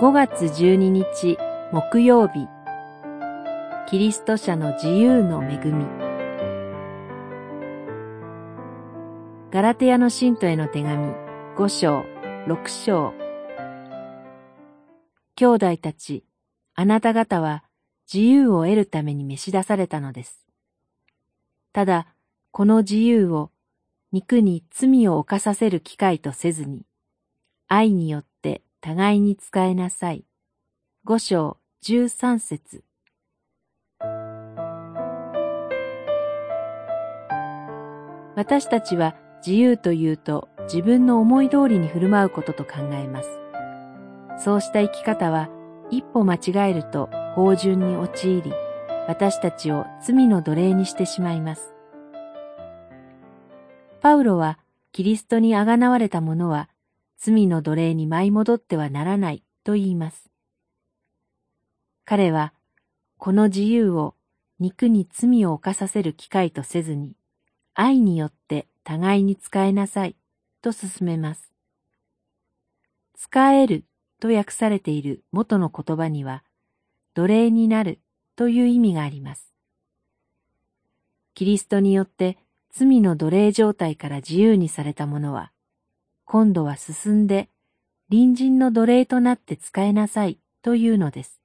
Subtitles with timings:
[0.00, 1.36] 5月12日
[1.72, 2.46] 木曜日。
[3.90, 5.84] キリスト者の自由の恵み。
[9.50, 11.14] ガラテヤの信徒への手紙。
[11.56, 12.04] 5章
[12.46, 13.12] 6章。
[15.34, 16.24] 兄弟たち
[16.76, 17.64] あなた方は
[18.06, 20.46] 自由を得るために召し出されたのです。
[21.72, 22.06] ただ、
[22.52, 23.50] この自由を
[24.12, 26.86] 肉に罪を犯させる機会とせずに、
[27.66, 28.27] 愛によって
[28.80, 30.24] 互いに使えなさい。
[31.04, 32.84] 五章十三節
[38.36, 43.40] 私たちは自由というと自分の思い通りに振る舞うことと考えます。
[44.44, 45.48] そうした生き方は
[45.90, 48.52] 一歩間違えると法順に陥り、
[49.08, 51.74] 私たちを罪の奴隷にしてしまいます。
[54.00, 54.60] パウロは
[54.92, 56.68] キリストにあがなわれた者は
[57.18, 60.30] 罪の奴隷に舞い戻ってはならないと言います。
[62.04, 62.54] 彼は
[63.18, 64.14] この自由を
[64.60, 67.14] 肉に罪を犯させる機会とせずに
[67.74, 70.16] 愛によって互いに使えなさい
[70.62, 71.52] と進めます。
[73.16, 73.84] 使える
[74.20, 76.44] と訳されている元の言葉には
[77.14, 78.00] 奴隷になる
[78.36, 79.52] という意味があります。
[81.34, 82.38] キリストによって
[82.70, 85.50] 罪の奴隷状態から自由にされた者は、
[86.30, 87.48] 今度は進んで
[88.10, 91.40] 隣人の奴隷となって使えなさいというのです。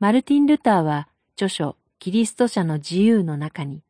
[0.00, 3.84] マルティン・ルターは著書キリスト者の自由の中に、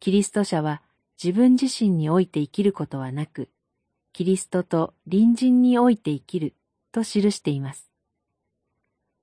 [0.00, 0.82] キリスト者は
[1.22, 3.48] 自分自身において生きることはなく、
[4.12, 6.54] キリストと隣人において生きる
[6.90, 7.88] と記しています。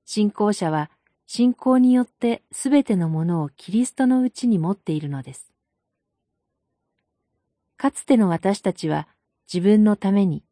[0.06, 0.90] 信仰者は
[1.28, 5.49] 信仰によってすべてのものをキリストのうちに持っているのです。
[7.80, 9.08] かつての私たちは
[9.52, 10.44] 自分のために、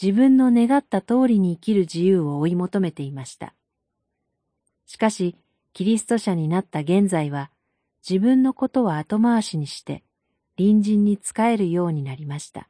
[0.00, 3.54] 自分の願った通りに生きる自由を追い求めていました。
[4.84, 5.34] しかし、
[5.72, 7.50] キリスト者になった現在は、
[8.06, 10.04] 自分のことは後回しにして、
[10.58, 12.68] 隣人に仕えるようになりました。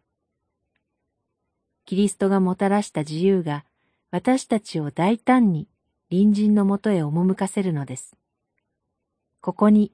[1.85, 3.65] キリストがもたらした自由が、
[4.13, 5.67] 私たちを大胆に
[6.09, 8.17] 隣人のもとへ赴かせるのです。
[9.41, 9.91] ここに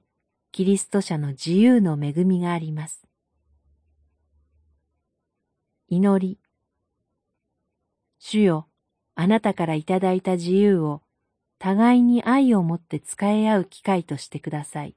[0.51, 3.04] キリスト者の自由の恵みがあります。
[5.87, 6.39] 祈り。
[8.17, 8.67] 主よ、
[9.13, 11.03] あなたからいただいた自由を
[11.59, 14.95] 互いに愛をもって使い合う機会としてください。